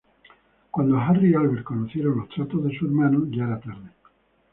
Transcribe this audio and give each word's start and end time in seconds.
Cuando 0.71 0.97
Harry 0.97 1.29
y 1.29 1.35
Albert 1.35 1.63
conocieron 1.63 2.17
los 2.17 2.29
tratos 2.29 2.63
de 2.63 2.75
su 2.75 2.85
hermano, 2.87 3.27
ya 3.29 3.43
era 3.43 3.59
tarde. 3.59 3.91